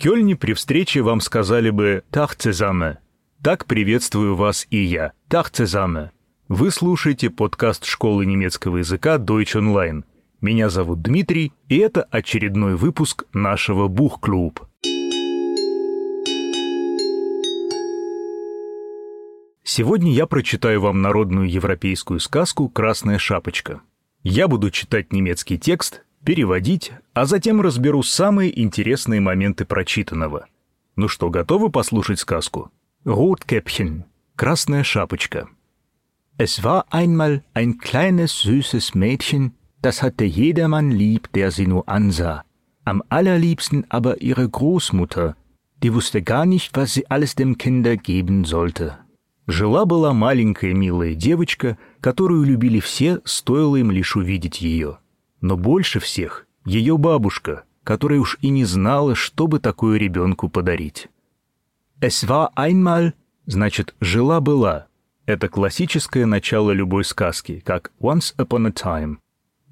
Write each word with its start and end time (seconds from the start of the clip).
Кёльне 0.00 0.34
при 0.34 0.54
встрече 0.54 1.02
вам 1.02 1.20
сказали 1.20 1.68
бы 1.68 2.04
«Тах 2.10 2.34
цезаме». 2.34 3.00
Так 3.42 3.66
приветствую 3.66 4.34
вас 4.34 4.66
и 4.70 4.78
я. 4.78 5.12
«Тах 5.28 5.50
цезаме». 5.50 6.10
Вы 6.48 6.70
слушаете 6.70 7.28
подкаст 7.28 7.84
школы 7.84 8.24
немецкого 8.24 8.78
языка 8.78 9.18
Deutsch 9.18 9.54
Online. 9.54 10.04
Меня 10.40 10.70
зовут 10.70 11.02
Дмитрий, 11.02 11.52
и 11.68 11.76
это 11.76 12.02
очередной 12.04 12.76
выпуск 12.76 13.24
нашего 13.34 13.88
Бухклуб. 13.88 14.60
Сегодня 19.62 20.14
я 20.14 20.26
прочитаю 20.26 20.80
вам 20.80 21.02
народную 21.02 21.50
европейскую 21.50 22.20
сказку 22.20 22.70
«Красная 22.70 23.18
шапочка». 23.18 23.82
Я 24.22 24.48
буду 24.48 24.70
читать 24.70 25.12
немецкий 25.12 25.58
текст, 25.58 26.04
переводить, 26.24 26.92
а 27.14 27.26
затем 27.26 27.60
разберу 27.60 28.02
самые 28.02 28.58
интересные 28.60 29.20
моменты 29.20 29.64
прочитанного. 29.64 30.46
Ну 30.96 31.08
что, 31.08 31.30
готовы 31.30 31.70
послушать 31.70 32.18
сказку? 32.18 32.70
Rotkäppchen. 33.04 34.04
Красная 34.36 34.84
шапочка. 34.84 35.48
Es 36.38 36.62
war 36.62 36.86
einmal 36.90 37.42
ein 37.52 37.78
kleines 37.78 38.40
süßes 38.40 38.94
Mädchen, 38.94 39.52
das 39.82 40.02
hatte 40.02 40.24
jedermann 40.24 40.90
lieb, 40.90 41.30
der 41.32 41.50
sie 41.50 41.66
nur 41.66 41.88
ansah. 41.88 42.44
Am 42.84 43.02
allerliebsten 43.08 43.84
aber 43.88 44.20
ihre 44.22 44.48
Großmutter, 44.48 45.36
die 45.82 45.94
wusste 45.94 46.22
gar 46.22 46.46
nicht, 46.46 46.76
was 46.76 46.94
sie 46.94 47.06
alles 47.10 47.34
dem 47.34 47.58
Kinder 47.58 47.96
geben 47.96 48.44
sollte. 48.44 48.98
Жила-была 49.46 50.12
маленькая 50.12 50.74
милая 50.74 51.14
девочка, 51.14 51.76
которую 52.00 52.44
любили 52.44 52.80
все, 52.80 53.20
стоило 53.24 53.76
им 53.76 53.90
лишь 53.90 54.16
увидеть 54.16 54.60
ее. 54.60 54.98
Но 55.40 55.56
больше 55.56 56.00
всех 56.00 56.46
ее 56.64 56.98
бабушка, 56.98 57.64
которая 57.84 58.20
уж 58.20 58.38
и 58.40 58.50
не 58.50 58.64
знала, 58.64 59.14
что 59.14 59.46
бы 59.46 59.58
такое 59.58 59.98
ребенку 59.98 60.48
подарить. 60.48 61.08
Es 62.00 62.26
war 62.26 62.50
einmal, 62.56 63.12
значит, 63.46 63.94
жила-была. 64.00 64.86
Это 65.26 65.48
классическое 65.48 66.26
начало 66.26 66.70
любой 66.72 67.04
сказки, 67.04 67.62
как 67.64 67.92
once 68.00 68.34
upon 68.36 68.66
a 68.66 68.70
time. 68.70 69.18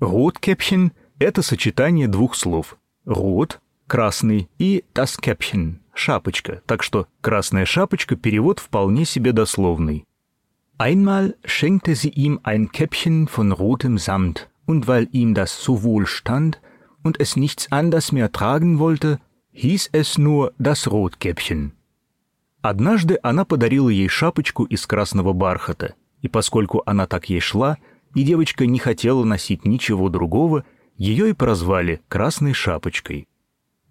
Rotkäppchen— 0.01 0.93
это 1.19 1.43
сочетание 1.43 2.09
двух 2.09 2.35
слов. 2.35 2.77
Rot— 3.07 3.57
красный 3.87 4.49
и 4.59 4.85
das 4.95 5.19
Käppchen 5.21 5.79
шапочка, 5.99 6.63
так 6.67 6.83
что 6.83 7.09
«красная 7.21 7.65
шапочка» 7.65 8.17
перевод 8.17 8.61
вполне 8.61 9.05
себе 9.05 9.33
дословный. 9.33 10.07
Einmal 10.79 11.35
schenkte 11.45 11.95
sie 11.97 12.11
ihm 12.11 12.39
ein 12.45 12.71
Käppchen 12.71 13.27
von 13.27 13.53
rotem 13.53 13.99
Samt, 13.99 14.49
und 14.69 14.87
weil 14.87 15.09
ihm 15.13 15.33
das 15.35 15.63
so 15.65 15.83
wohl 15.83 16.07
stand 16.07 16.61
und 17.03 17.19
es 17.19 17.37
nichts 17.37 17.73
anders 17.73 18.13
mehr 18.13 18.31
tragen 18.31 18.79
wollte, 18.79 19.19
hieß 19.53 19.89
es 19.93 20.19
nur 20.19 20.53
das 20.59 20.87
Rotkäppchen. 20.87 21.73
Однажды 22.61 23.19
она 23.23 23.45
подарила 23.47 23.89
ей 23.89 24.09
шапочку 24.09 24.65
из 24.65 24.87
красного 24.87 25.33
бархата, 25.33 25.95
и 26.21 26.29
поскольку 26.29 26.83
она 26.85 27.07
так 27.07 27.31
ей 27.31 27.41
шла, 27.41 27.79
и 28.15 28.23
девочка 28.25 28.67
не 28.67 28.79
хотела 28.79 29.25
носить 29.25 29.65
ничего 29.65 30.11
другого, 30.11 30.65
ее 30.97 31.31
и 31.31 31.33
прозвали 31.33 32.03
«красной 32.09 32.53
шапочкой». 32.53 33.27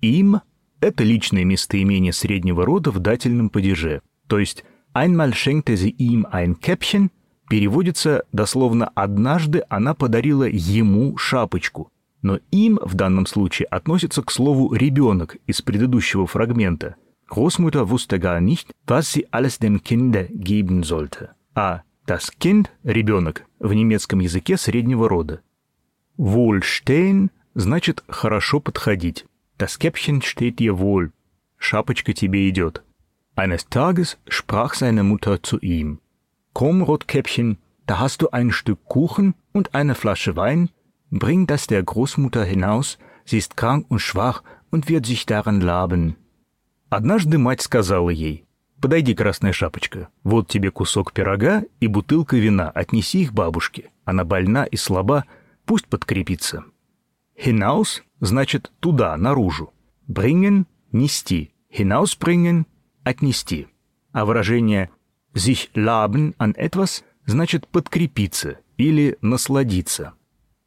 Им 0.02 0.41
это 0.80 1.03
личное 1.03 1.44
местоимение 1.44 2.14
среднего 2.14 2.66
рода 2.66 2.91
в 2.91 3.00
дательном 3.00 3.50
падеже, 3.50 4.02
то 4.28 4.38
есть 4.38 4.64
«einmal 4.94 5.34
schenkte 5.34 5.75
sie 5.75 5.95
ihm 5.97 6.28
ein 6.31 6.59
Käppchen» 6.59 7.09
переводится 7.50 8.23
дословно 8.31 8.92
«однажды 8.95 9.64
она 9.70 9.94
подарила 9.94 10.44
ему 10.44 11.17
шапочку», 11.17 11.92
но 12.22 12.40
«им» 12.52 12.80
в 12.81 12.95
данном 12.95 13.26
случае 13.26 13.67
относится 13.67 14.22
к 14.22 14.31
слову 14.31 14.73
«ребенок» 14.73 15.38
из 15.45 15.62
предыдущего 15.62 16.28
фрагмента. 16.28 16.95
Großmutter 17.30 17.90
wusste 17.90 18.20
gar 18.20 18.40
nicht, 18.40 18.70
was 18.86 19.12
sie 19.12 19.28
alles 19.31 19.59
dem 19.59 19.84
Kinde 19.84 20.30
geben 20.31 20.84
sollte. 20.84 21.31
А 21.56 21.81
das 22.08 22.31
Kind– 22.40 22.70
ребенок 22.84 23.44
в 23.59 23.73
немецком 23.73 24.19
языке 24.19 24.57
среднего 24.57 25.09
рода. 25.09 25.41
Wohlstehen 26.18 27.30
значит 27.53 28.03
«хорошо 28.07 28.59
подходить». 28.59 29.25
Das 29.57 29.80
Käppchen 29.80 30.22
steht 30.22 30.59
dir 30.59 30.80
wohl. 30.80 31.12
Шапочка 31.57 32.13
тебе 32.13 32.47
идет. 32.50 32.84
Eines 33.36 33.68
Tages 33.69 34.18
sprach 34.28 34.75
seine 34.75 35.03
Mutter 35.03 35.41
zu 35.41 35.59
ihm. 35.59 36.00
Komm, 36.57 36.81
Rotkäppchen, 36.81 37.59
da 37.85 38.00
hast 38.00 38.23
du 38.23 38.31
ein 38.31 38.51
Stück 38.51 38.79
Kuchen 38.85 39.35
und 39.53 39.75
eine 39.75 39.94
Flasche 39.94 40.35
Wein. 40.35 40.72
Bring 41.12 41.45
das 41.45 41.68
der 41.68 41.84
Großmutter 41.84 42.44
hinaus, 42.44 42.97
sie 43.25 43.38
ist 43.38 43.56
krank 43.56 43.85
und 43.90 44.00
schwach 44.00 44.41
und 44.72 44.90
wird 44.90 45.06
sich 45.06 45.28
daran 45.28 45.62
laben. 45.62 46.16
Однажды 46.90 47.38
мать 47.38 47.62
сказала 47.62 48.09
ей, 48.09 48.47
«Подойди, 48.81 49.13
красная 49.13 49.53
шапочка, 49.53 50.09
вот 50.23 50.47
тебе 50.47 50.72
кусок 50.72 51.13
пирога 51.13 51.63
и 51.79 51.85
бутылка 51.85 52.38
вина, 52.38 52.72
отнеси 52.72 53.22
их 53.22 53.34
бабушке. 53.35 53.91
Она 54.03 54.24
больна 54.25 54.63
и 54.63 54.78
слаба, 54.78 55.25
пусть 55.68 55.85
подкрепится». 55.85 56.63
Hinaus 57.35 58.01
значит 58.19 58.72
туда, 58.79 59.16
наружу. 59.16 59.74
Bringen– 60.07 60.66
нести. 60.91 61.51
Hinausbringen– 61.69 62.66
отнести. 63.03 63.68
А 64.12 64.25
выражение 64.25 64.89
sich 65.34 65.70
laben 65.75 66.34
an 66.38 66.54
etwas 66.54 67.04
значит 67.26 67.69
подкрепиться 67.69 68.59
или 68.76 69.16
насладиться. 69.20 70.15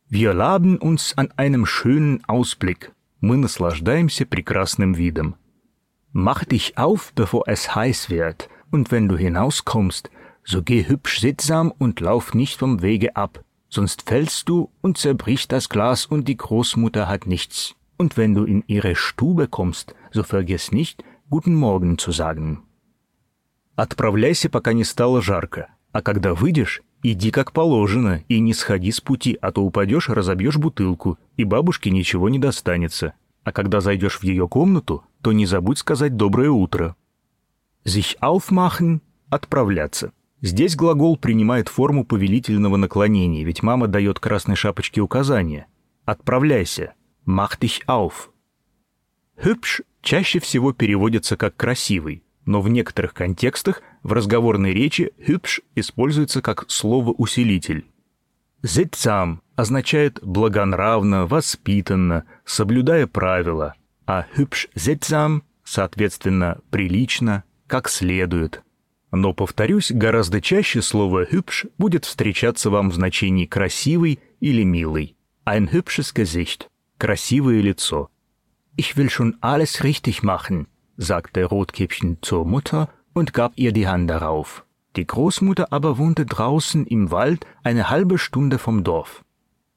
Wir 0.08 0.34
laben 0.34 0.78
uns 0.78 1.18
an 1.18 1.32
einem 1.36 1.66
schönen 1.66 2.24
Ausblick. 2.26 2.92
Мы 3.22 3.38
наслаждаемся 3.38 4.26
прекрасным 4.26 4.94
видом. 4.94 5.36
Mach 6.14 6.46
dich 6.46 6.78
auf, 6.78 7.12
bevor 7.14 7.48
es 7.48 7.76
heiß 7.76 8.10
wird, 8.10 8.50
und 8.72 8.92
wenn 8.92 9.10
du 9.10 9.18
hinauskommst, 9.18 10.10
so 10.44 10.62
geh 10.62 10.88
hübsch 10.88 11.20
sittsam 11.20 11.74
und 11.78 12.00
lauf 12.00 12.34
nicht 12.34 12.60
vom 12.60 12.82
Wege 12.82 13.16
ab, 13.16 13.44
sonst 13.68 14.04
fällst 14.04 14.48
du 14.48 14.70
und 14.82 14.98
zerbricht 14.98 15.52
das 15.52 15.70
Glas 15.70 16.06
und 16.06 16.28
die 16.28 16.38
Großmutter 16.38 17.08
hat 17.08 17.26
nichts. 17.26 17.76
Und 17.98 18.16
wenn 18.16 18.36
du 18.36 18.44
in 18.44 18.64
ihre 18.68 18.96
Stube 18.96 19.48
kommst, 19.48 19.96
so 20.12 20.24
vergiss 20.24 20.72
nicht, 20.72 21.04
guten 21.30 21.56
Morgen 21.56 21.98
zu 21.98 22.12
sagen. 22.12 22.64
Отправляйся, 23.81 24.51
пока 24.51 24.75
не 24.75 24.85
стало 24.85 25.23
жарко, 25.23 25.71
а 25.91 26.03
когда 26.03 26.35
выйдешь, 26.35 26.83
иди 27.03 27.31
как 27.31 27.53
положено 27.53 28.23
и 28.29 28.39
не 28.39 28.53
сходи 28.53 28.93
с 28.93 29.01
пути, 29.01 29.39
а 29.41 29.53
то 29.53 29.63
упадешь, 29.63 30.11
разобьешь 30.11 30.59
бутылку, 30.59 31.19
и 31.39 31.45
бабушке 31.45 31.89
ничего 31.89 32.29
не 32.29 32.39
достанется. 32.39 33.15
А 33.43 33.53
когда 33.53 33.81
зайдешь 33.81 34.19
в 34.19 34.23
ее 34.23 34.47
комнату, 34.49 35.03
то 35.23 35.33
не 35.33 35.47
забудь 35.47 35.79
сказать 35.79 36.15
«доброе 36.15 36.51
утро». 36.51 36.95
Sich 37.87 38.19
aufmachen– 38.21 39.01
отправляться. 39.31 40.13
Здесь 40.43 40.77
глагол 40.77 41.17
принимает 41.17 41.71
форму 41.71 42.05
повелительного 42.05 42.77
наклонения, 42.77 43.47
ведь 43.47 43.63
мама 43.63 43.87
дает 43.87 44.21
красной 44.21 44.57
шапочке 44.57 45.01
указание. 45.01 45.69
«Отправляйся», 46.05 46.93
«mach 47.27 47.59
dich 47.59 47.81
auf». 47.87 48.29
«Hübsch» 49.43 49.81
чаще 50.03 50.39
всего 50.39 50.75
переводится 50.75 51.39
как 51.39 51.57
«красивый», 51.57 52.25
но 52.45 52.61
в 52.61 52.69
некоторых 52.69 53.15
контекстах 53.15 53.83
в 54.03 54.13
разговорной 54.13 54.73
речи 54.73 55.13
«hübsch» 55.19 55.63
используется 55.75 56.43
как 56.43 56.65
слово-усилитель. 56.69 57.87
«Sittsam» 58.63 59.39
означает 59.57 60.19
благонравно, 60.23 61.27
воспитанно, 61.27 62.25
соблюдая 62.45 63.07
правила, 63.07 63.75
а 64.07 64.27
«hübsch 64.37 64.69
sittsam» 64.75 65.43
соответственно 65.65 66.59
прилично, 66.71 67.45
как 67.67 67.89
следует– 67.89 68.63
но, 69.13 69.35
повторюсь, 69.35 69.91
гораздо 69.91 70.41
чаще 70.41 70.83
слово 70.83 71.25
«hübsch» 71.25 71.69
будет 71.79 72.05
встречаться 72.05 72.71
вам 72.71 72.91
в 72.91 72.95
значении 72.95 73.47
«красивый» 73.47 74.21
или 74.41 74.63
«милый». 74.63 75.17
Ein 75.45 75.73
hübsches 75.73 76.15
Gesicht– 76.15 76.69
красивое 76.99 77.61
лицо. 77.61 78.09
Ich 78.77 78.97
will 78.97 79.11
schon 79.11 79.37
alles 79.41 79.83
richtig 79.83 80.23
machen, 80.23 80.69
sagte 81.00 81.46
Rotkäppchen 81.46 82.18
zur 82.22 82.46
Mutter 82.46 82.90
und 83.14 83.34
gab 83.34 83.54
ihr 83.56 83.72
die 83.72 83.88
Hand 83.88 84.10
darauf. 84.10 84.66
Die 84.96 85.06
Großmutter 85.06 85.72
aber 85.72 85.98
wohnte 85.98 86.26
draußen 86.26 86.86
im 86.88 87.12
Wald 87.12 87.46
eine 87.64 87.90
halbe 87.90 88.18
Stunde 88.18 88.58
vom 88.58 88.84
Dorf. 88.84 89.24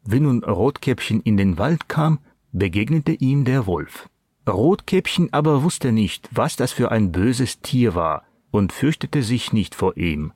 Wie 0.05 0.21
nun 0.21 0.45
Rotkäppchen 0.45 1.21
in 1.23 1.37
den 1.37 1.59
Wald 1.59 1.89
kam, 1.89 2.21
begegnete 2.53 3.13
ihm 3.13 3.45
der 3.45 3.67
Wolf. 3.67 4.09
Rotkäppchen 4.49 5.33
aber 5.33 5.63
wusste 5.63 5.93
nicht, 5.93 6.29
was 6.33 6.57
das 6.57 6.73
für 6.73 6.91
ein 6.91 7.13
böses 7.13 7.61
Tier 7.61 7.95
war, 7.95 8.23
und 8.51 8.73
fürchtete 8.73 9.23
sich 9.23 9.53
nicht 9.53 9.75
vor 9.75 9.97
ihm. 9.97 10.33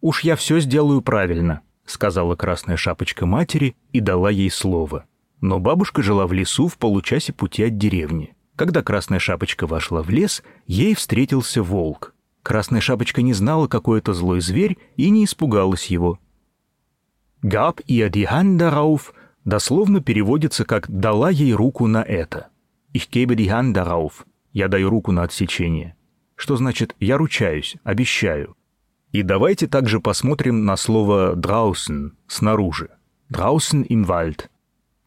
«Уж 0.00 0.24
я 0.24 0.34
все 0.34 0.58
сделаю 0.60 1.00
правильно», — 1.00 1.86
сказала 1.86 2.34
красная 2.34 2.76
шапочка 2.76 3.24
матери 3.24 3.76
и 3.92 4.00
дала 4.00 4.30
ей 4.30 4.50
слово. 4.50 5.04
Но 5.40 5.60
бабушка 5.60 6.02
жила 6.02 6.26
в 6.26 6.32
лесу 6.32 6.66
в 6.66 6.76
получасе 6.76 7.32
пути 7.32 7.62
от 7.62 7.78
деревни. 7.78 8.34
Когда 8.57 8.81
красная 8.81 9.19
шапочка 9.19 9.67
вошла 9.67 10.01
в 10.01 10.09
лес, 10.09 10.43
ей 10.65 10.95
встретился 10.95 11.61
волк. 11.61 12.15
Красная 12.41 12.81
шапочка 12.81 13.21
не 13.21 13.33
знала, 13.33 13.67
какой 13.67 13.99
это 13.99 14.13
злой 14.13 14.41
зверь, 14.41 14.77
и 14.95 15.11
не 15.11 15.25
испугалась 15.25 15.85
его. 15.85 16.19
«Gab 17.43 17.81
ihr 17.87 18.09
die 18.09 18.27
Hand 18.27 18.57
darauf» 18.57 19.13
дословно 19.45 20.01
переводится 20.01 20.65
как 20.65 20.89
«дала 20.89 21.29
ей 21.29 21.53
руку 21.53 21.85
на 21.85 22.01
это». 22.01 22.47
«Ich 22.93 23.09
gebe 23.11 23.35
die 23.35 23.47
Hand 23.47 23.73
darauf» 23.73 24.25
я 24.53 24.67
даю 24.67 24.89
руку 24.89 25.11
на 25.11 25.21
отсечение. 25.21 25.95
Что 26.35 26.57
значит 26.57 26.95
«я 26.99 27.17
ручаюсь», 27.17 27.75
«обещаю». 27.83 28.57
И 29.11 29.21
давайте 29.21 29.67
также 29.67 29.99
посмотрим 29.99 30.65
на 30.65 30.77
слово 30.77 31.35
«draußen»— 31.35 32.13
«снаружи». 32.27 32.89
«Draußen 33.29 33.85
im 33.85 34.07
Wald». 34.07 34.45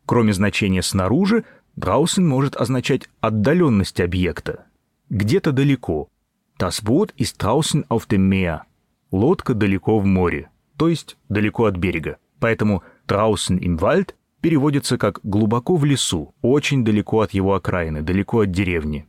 Кроме 0.07 0.33
значения 0.33 0.83
«снаружи», 0.83 1.45
«draußen» 1.77 2.27
может 2.27 2.57
означать 2.57 3.09
отдаленность 3.21 4.01
объекта. 4.01 4.67
Где-то 5.09 5.53
далеко. 5.53 6.09
Das 6.59 6.83
Boot 6.85 7.13
ist 7.17 7.39
draußen 7.39 7.85
auf 7.89 8.07
dem 8.07 8.29
Meer. 8.29 8.63
Лодка 9.11 9.55
далеко 9.55 9.99
в 9.99 10.05
море, 10.05 10.51
то 10.77 10.89
есть 10.89 11.17
далеко 11.29 11.65
от 11.65 11.77
берега. 11.77 12.19
Поэтому 12.39 12.83
«draußen 13.07 13.59
im 13.59 13.79
Wald» 13.79 14.15
переводится 14.41 14.99
как 14.99 15.21
«глубоко 15.23 15.77
в 15.77 15.85
лесу», 15.85 16.35
очень 16.43 16.85
далеко 16.85 17.21
от 17.21 17.33
его 17.33 17.55
окраины, 17.55 18.03
далеко 18.03 18.41
от 18.41 18.53
деревни. 18.53 19.07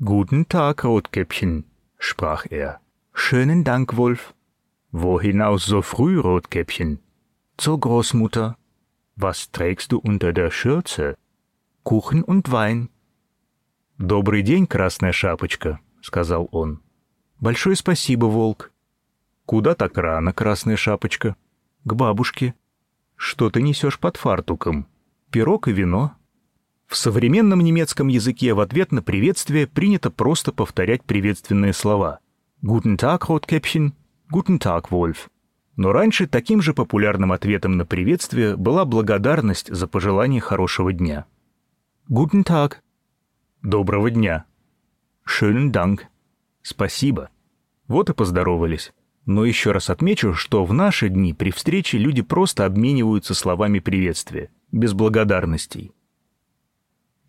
«Guten 0.00 0.46
Tag, 0.46 0.84
Rotkäppchen», 0.84 1.64
sprach 1.98 2.46
er. 2.50 2.80
Schönen 3.12 3.64
Dank, 3.64 3.96
Wolf. 3.96 4.34
Wohin 4.92 5.40
aus 5.42 5.64
so 5.64 5.82
früh, 5.82 6.18
Rotkäppchen? 6.20 6.98
Zur 7.56 7.80
Großmutter. 7.80 8.56
Was 9.16 9.50
trägst 9.50 9.92
du 9.92 9.98
unter 9.98 10.32
der 10.32 10.50
Schürze? 10.50 11.16
Kuchen 11.86 12.24
und 12.24 12.50
Wein. 12.50 12.88
Добрый 13.96 14.42
день, 14.42 14.66
Красная 14.66 15.12
Шапочка, 15.12 15.78
сказал 16.02 16.48
он. 16.50 16.82
Большое 17.38 17.76
спасибо, 17.76 18.26
Волк. 18.26 18.72
Куда 19.44 19.76
так 19.76 19.96
рано, 19.96 20.32
Красная 20.32 20.76
Шапочка? 20.76 21.36
К 21.84 21.94
бабушке. 21.94 22.56
Что 23.14 23.50
ты 23.50 23.62
несешь 23.62 24.00
под 24.00 24.16
фартуком? 24.16 24.88
Пирог 25.30 25.68
и 25.68 25.72
вино. 25.72 26.16
В 26.88 26.96
современном 26.96 27.60
немецком 27.60 28.08
языке 28.08 28.52
в 28.52 28.58
ответ 28.58 28.90
на 28.90 29.00
приветствие 29.00 29.68
принято 29.68 30.10
просто 30.10 30.50
повторять 30.50 31.04
приветственные 31.04 31.72
слова. 31.72 32.18
«Guten 32.64 32.96
Tag, 32.96 33.20
Rotkäppchen», 33.20 33.92
«Guten 34.32 34.58
Tag, 34.58 34.88
Wolf». 34.90 35.28
Но 35.76 35.92
раньше 35.92 36.26
таким 36.26 36.62
же 36.62 36.74
популярным 36.74 37.30
ответом 37.30 37.76
на 37.76 37.86
приветствие 37.86 38.56
была 38.56 38.84
благодарность 38.84 39.72
за 39.72 39.86
пожелание 39.86 40.40
хорошего 40.40 40.92
дня. 40.92 41.26
«Guten 42.09 42.43
Tag». 42.43 42.81
«Доброго 43.61 44.09
дня». 44.11 44.45
«Schönen 45.25 45.71
Dank». 45.71 46.01
«Спасибо». 46.61 47.29
Вот 47.87 48.09
и 48.09 48.13
поздоровались. 48.13 48.93
Но 49.25 49.45
еще 49.45 49.71
раз 49.71 49.89
отмечу, 49.89 50.33
что 50.33 50.65
в 50.65 50.73
наши 50.73 51.09
дни 51.09 51.33
при 51.33 51.51
встрече 51.51 51.97
люди 51.97 52.21
просто 52.21 52.65
обмениваются 52.65 53.33
словами 53.33 53.79
приветствия, 53.79 54.49
без 54.71 54.93
благодарностей. 54.93 55.91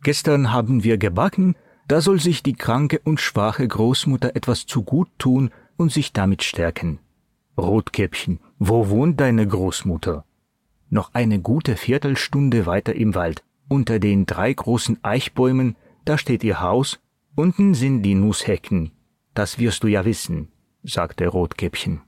Gestern 0.03 0.53
haben 0.53 0.83
wir 0.83 0.97
gebacken, 0.97 1.55
da 1.87 2.01
soll 2.01 2.19
sich 2.19 2.43
die 2.43 2.55
kranke 2.55 3.01
und 3.05 3.21
schwache 3.21 3.67
Großmutter 3.69 4.35
etwas 4.35 4.67
zu 4.67 4.83
gut 4.83 5.09
tun 5.19 5.51
und 5.77 5.93
sich 5.93 6.13
damit 6.13 6.43
stärken. 6.43 6.99
Rotkäppchen, 7.57 8.41
wo 8.59 8.89
wohnt 8.89 9.21
deine 9.21 9.47
Großmutter? 9.47 10.25
Noch 10.91 11.15
eine 11.15 11.41
gute 11.41 11.77
Viertelstunde 11.77 12.67
weiter 12.67 12.95
im 12.95 13.15
Wald. 13.15 13.45
Unter 13.70 14.00
den 14.00 14.26
drei 14.26 14.54
großen 14.54 14.98
Eichbäumen, 15.02 15.76
da 16.06 16.18
steht 16.18 16.44
ihr 16.44 16.62
Haus, 16.62 17.00
unten 17.36 17.74
sind 17.74 18.02
die 18.02 18.16
Nusshecken. 18.16 18.92
Das 19.34 19.60
wirst 19.60 19.84
du 19.84 19.88
ja 19.88 20.06
wissen, 20.06 20.50
sagte 20.84 21.28
Rotkäppchen. 21.28 22.02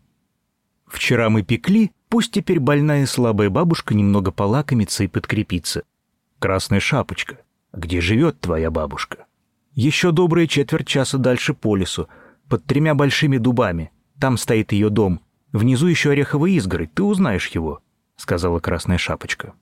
Вчера 0.87 1.29
мы 1.29 1.43
пекли, 1.43 1.91
пусть 2.09 2.31
теперь 2.31 2.59
больная 2.59 3.05
слабая 3.05 3.49
бабушка 3.49 3.93
немного 3.93 4.31
полакомится 4.31 5.03
и 5.03 5.07
подкрепится. 5.07 5.83
Красная 6.39 6.79
шапочка, 6.79 7.37
где 7.73 8.01
живет 8.01 8.39
твоя 8.39 8.71
бабушка? 8.71 9.27
Еще 9.73 10.11
добрые 10.11 10.47
четверть 10.47 10.87
часа 10.87 11.17
дальше 11.17 11.53
по 11.53 11.75
лесу, 11.75 12.07
под 12.47 12.65
тремя 12.65 12.95
большими 12.95 13.37
дубами. 13.37 13.91
Там 14.19 14.37
стоит 14.37 14.71
ее 14.71 14.89
дом. 14.89 15.21
Внизу 15.51 15.87
еще 15.87 16.11
ореховый 16.11 16.53
изгородь, 16.53 16.93
ты 16.93 17.03
узнаешь 17.03 17.47
его»,— 17.47 17.81
сказала 18.15 18.59
Красная 18.59 18.97
Шапочка. 18.97 19.53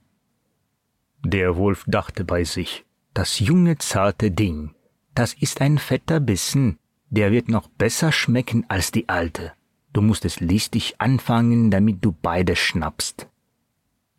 Der 1.30 1.58
Wolf 1.58 1.84
dachte 1.88 2.24
bei 2.24 2.46
sich, 2.46 2.86
das 3.14 3.40
junge, 3.40 3.78
zarte 3.78 4.32
Ding, 4.32 4.72
das 5.14 5.34
ist 5.34 5.60
ein 5.60 5.78
fetter 5.78 6.22
Bissen, 6.22 6.78
der 7.10 7.34
wird 7.34 7.50
noch 7.50 7.68
besser 7.68 8.14
schmecken 8.14 8.64
als 8.70 8.94
die 8.94 9.10
alte. 9.10 9.52
Du 9.92 10.02
musst 10.02 10.24
es 10.24 10.40
listig 10.40 10.96
anfangen, 11.00 11.70
damit 11.70 11.98
du 12.02 12.14
beide 12.14 12.56
schnappst. 12.56 13.28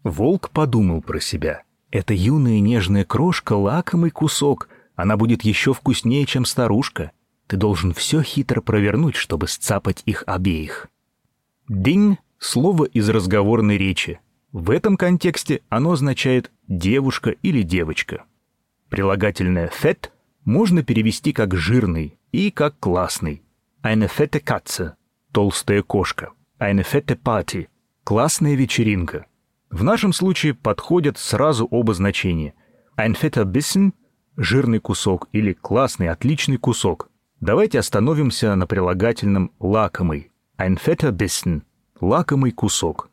Волк 0.02 0.50
подумал 0.50 1.00
про 1.00 1.19
себя. 1.19 1.62
Эта 1.90 2.12
юная 2.12 2.60
нежная 2.60 3.06
крошка— 3.06 3.52
лакомый 3.54 4.11
кусок, 4.11 4.69
она 4.94 5.16
будет 5.16 5.44
еще 5.44 5.72
вкуснее, 5.72 6.26
чем 6.26 6.44
старушка. 6.44 7.12
Ты 7.46 7.56
должен 7.56 7.94
все 7.94 8.20
хитро 8.20 8.61
провернуть, 8.61 9.16
чтобы 9.16 9.49
сцапать 9.49 10.02
их 10.04 10.25
обеих. 10.26 10.88
«Динь»— 11.69 12.19
слово 12.38 12.84
из 12.84 13.08
разговорной 13.08 13.78
речи. 13.78 14.20
В 14.52 14.70
этом 14.70 14.96
контексте 14.96 15.62
оно 15.68 15.92
означает 15.92 16.50
«девушка» 16.68 17.30
или 17.30 17.62
«девочка». 17.62 18.24
Прилагательное 18.88 19.68
«фет» 19.68 20.12
можно 20.44 20.82
перевести 20.82 21.32
как 21.32 21.54
«жирный» 21.54 22.18
и 22.32 22.50
как 22.50 22.78
«классный». 22.78 23.42
«Eine 23.82 24.10
fette 24.10 24.42
Katze»— 24.42 24.94
толстая 25.32 25.82
кошка. 25.82 26.30
«Eine 26.58 26.84
fette 26.84 27.18
Party»— 27.20 27.68
классная 28.04 28.54
вечеринка. 28.54 29.26
В 29.70 29.84
нашем 29.84 30.12
случае 30.12 30.54
подходят 30.54 31.18
сразу 31.18 31.66
оба 31.66 31.92
значения. 31.92 32.54
«Ein 32.96 33.14
fetter 33.14 33.44
Bissen» 33.44 33.92
жирный 34.38 34.78
кусок 34.78 35.28
или 35.32 35.52
классный, 35.52 36.08
отличный 36.08 36.56
кусок. 36.56 37.10
Давайте 37.40 37.78
остановимся 37.80 38.54
на 38.54 38.66
прилагательном 38.66 39.52
«лакомый». 39.58 40.30
Ein 40.56 40.78
fetter 40.82 41.10
Bissen. 41.10 41.62
Лакомый 42.00 42.52
кусок. 42.52 43.07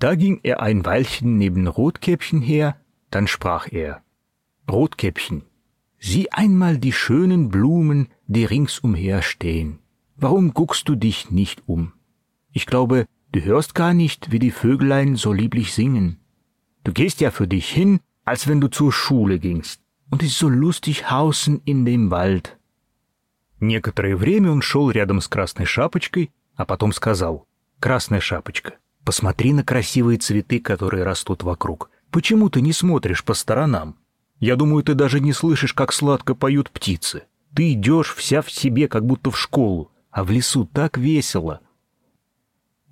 Da 0.00 0.14
ging 0.14 0.40
er 0.42 0.60
ein 0.60 0.84
Weilchen 0.84 1.38
neben 1.38 1.66
Rotkäppchen 1.66 2.40
her, 2.40 2.76
dann 3.10 3.26
sprach 3.26 3.72
er. 3.72 4.02
Rotkäppchen, 4.70 5.42
sieh 5.98 6.30
einmal 6.30 6.78
die 6.78 6.92
schönen 6.92 7.48
Blumen, 7.48 8.08
die 8.26 8.44
ringsumher 8.44 9.22
stehen. 9.22 9.78
Warum 10.16 10.54
guckst 10.54 10.88
du 10.88 10.94
dich 10.96 11.30
nicht 11.30 11.62
um? 11.66 11.92
Ich 12.52 12.66
glaube, 12.66 13.06
du 13.32 13.42
hörst 13.42 13.74
gar 13.74 13.94
nicht, 13.94 14.32
wie 14.32 14.38
die 14.38 14.50
Vöglein 14.50 15.16
so 15.16 15.32
lieblich 15.32 15.72
singen. 15.72 16.18
Du 16.84 16.92
gehst 16.92 17.20
ja 17.20 17.30
für 17.30 17.48
dich 17.48 17.68
hin, 17.70 18.00
als 18.24 18.48
wenn 18.48 18.60
du 18.60 18.68
zur 18.68 18.92
Schule 18.92 19.38
gingst 19.38 19.80
und 20.10 20.22
ist 20.22 20.38
so 20.38 20.48
lustig 20.48 21.10
hausen 21.10 21.60
in 21.64 21.84
dem 21.84 22.10
Wald. 22.10 22.58
Некоторое 23.60 24.16
время 24.16 24.52
он 24.52 24.62
шел 24.62 24.90
рядом 24.90 25.20
с 25.20 25.28
Красной 25.28 25.66
Шапочкой, 25.66 26.30
а 26.56 26.64
потом 26.64 26.92
сказал, 26.92 27.46
«Красная 27.80 28.20
Шапочка, 28.20 28.74
посмотри 29.03 29.53
на 29.53 29.63
красивые 29.63 30.17
цветы, 30.17 30.59
которые 30.59 31.03
растут 31.03 31.43
вокруг. 31.43 31.89
Почему 32.11 32.49
ты 32.49 32.61
не 32.61 32.73
смотришь 32.73 33.23
по 33.23 33.33
сторонам? 33.33 33.97
Я 34.39 34.55
думаю, 34.55 34.83
ты 34.83 34.93
даже 34.93 35.19
не 35.19 35.33
слышишь, 35.33 35.73
как 35.73 35.93
сладко 35.93 36.35
поют 36.35 36.71
птицы. 36.71 37.23
Ты 37.55 37.73
идешь 37.73 38.13
вся 38.15 38.41
в 38.41 38.51
себе, 38.51 38.87
как 38.87 39.05
будто 39.05 39.31
в 39.31 39.39
школу, 39.39 39.91
а 40.09 40.23
в 40.23 40.31
лесу 40.31 40.65
так 40.65 40.97
весело». 40.97 41.61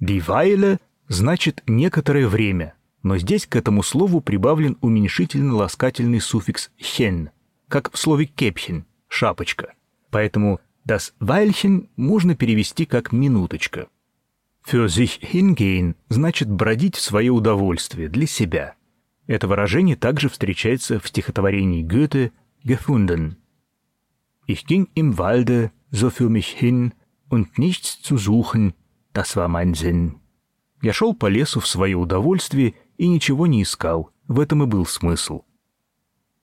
«Die 0.01 0.25
Weile» 0.25 0.79
значит 1.07 1.61
«некоторое 1.67 2.27
время», 2.27 2.75
но 3.03 3.17
здесь 3.17 3.45
к 3.45 3.55
этому 3.55 3.83
слову 3.83 4.21
прибавлен 4.21 4.77
уменьшительно-ласкательный 4.81 6.21
суффикс 6.21 6.69
«хен», 6.79 7.31
как 7.67 7.91
в 7.91 7.97
слове 7.97 8.25
«кепхен»— 8.25 8.85
«шапочка». 9.07 9.73
Поэтому 10.09 10.59
das 10.87 11.13
Weilchen 11.19 11.89
можно 11.95 12.35
перевести 12.35 12.85
как 12.85 13.11
«минуточка». 13.11 13.87
Für 14.62 14.88
sich 14.88 15.20
hingehen 15.22 15.94
значит 16.08 16.50
бродить 16.50 16.96
в 16.96 17.00
свое 17.00 17.30
удовольствие, 17.30 18.08
для 18.08 18.26
себя. 18.26 18.74
Это 19.26 19.46
выражение 19.46 19.96
также 19.96 20.28
встречается 20.28 20.98
в 20.98 21.06
стихотворении 21.08 21.82
Гёте 21.82 22.32
«Gefunden». 22.64 23.36
Ich 24.46 24.66
ging 24.66 24.88
im 24.94 25.16
Walde 25.16 25.70
so 25.90 26.10
für 26.10 26.28
mich 26.28 26.48
hin 26.48 26.92
und 27.28 27.58
nichts 27.58 28.02
zu 28.02 28.18
suchen, 28.18 28.74
das 29.12 29.36
war 29.36 29.48
mein 29.48 29.74
Sinn. 29.74 30.20
Я 30.82 30.92
шел 30.92 31.14
по 31.14 31.26
лесу 31.26 31.60
в 31.60 31.66
свое 31.66 31.96
удовольствие 31.96 32.74
и 32.98 33.08
ничего 33.08 33.46
не 33.46 33.62
искал. 33.62 34.10
В 34.28 34.40
этом 34.40 34.62
и 34.62 34.66
был 34.66 34.86
смысл. 34.86 35.44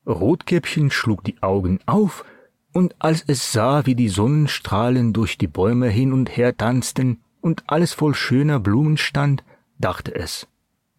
Rotkäppchen 0.05 0.89
schlug 0.89 1.23
die 1.23 1.41
Augen 1.41 1.79
auf, 1.85 2.25
und 2.73 2.95
als 2.99 3.23
es 3.27 3.51
sah, 3.51 3.85
wie 3.85 3.95
die 3.95 4.09
Sonnenstrahlen 4.09 5.13
durch 5.13 5.37
die 5.37 5.47
Bäume 5.47 5.89
hin 5.89 6.13
und 6.13 6.37
her 6.37 6.55
tanzten 6.55 7.19
und 7.45 7.63
alles 7.67 7.93
voll 7.93 8.15
schöner 8.15 8.59
Blumen 8.59 8.97
stand, 8.97 9.43
dachte 9.77 10.13
es, 10.13 10.47